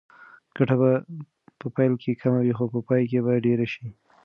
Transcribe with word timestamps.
ګټه 0.55 0.75
به 0.81 0.91
په 1.59 1.67
پیل 1.75 1.93
کې 2.01 2.19
کمه 2.21 2.39
وي 2.43 2.53
خو 2.57 2.65
په 2.73 2.79
پای 2.87 3.03
کې 3.09 3.19
به 3.25 3.33
ډېره 3.45 3.65
شي. 3.73 3.87